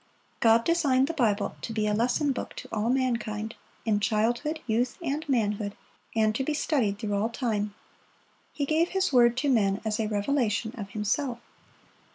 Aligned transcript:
God 0.39 0.63
designed 0.63 1.05
the 1.05 1.13
Bible 1.13 1.55
to 1.61 1.71
be 1.71 1.85
a 1.85 1.93
lesson 1.93 2.31
book 2.31 2.55
to 2.55 2.67
all 2.71 2.89
mankind, 2.89 3.53
in 3.85 3.99
childhood, 3.99 4.59
youth, 4.65 4.97
and 5.03 5.23
manhood, 5.29 5.75
and 6.15 6.33
to 6.33 6.43
be 6.43 6.55
studied 6.55 6.97
through 6.97 7.13
all 7.13 7.29
time. 7.29 7.75
He 8.51 8.65
gave 8.65 8.89
His 8.89 9.13
word 9.13 9.37
to 9.37 9.49
men 9.51 9.79
as 9.85 9.99
a 9.99 10.07
revelation 10.07 10.73
of 10.75 10.89
Himself. 10.93 11.37